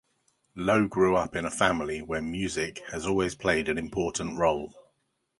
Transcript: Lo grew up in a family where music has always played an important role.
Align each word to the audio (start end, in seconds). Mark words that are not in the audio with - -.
Lo 0.55 0.87
grew 0.87 1.15
up 1.15 1.35
in 1.35 1.45
a 1.45 1.51
family 1.51 2.01
where 2.01 2.23
music 2.23 2.79
has 2.91 3.05
always 3.05 3.35
played 3.35 3.69
an 3.69 3.77
important 3.77 4.35
role. 4.39 4.73